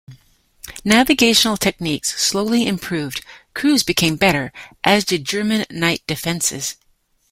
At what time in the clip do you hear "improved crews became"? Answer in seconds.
2.65-4.15